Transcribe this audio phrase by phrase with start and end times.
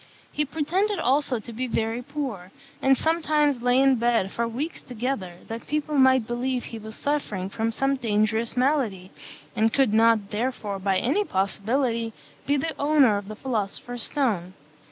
[0.31, 2.49] He pretended also to be very poor;
[2.81, 7.51] and sometimes lay in bed for weeks together, that people might believe he was suffering
[7.51, 9.11] from some dangerous malady,
[9.55, 12.13] and could not therefore, by any possibility,
[12.47, 14.55] be the owner of the philosopher's stone.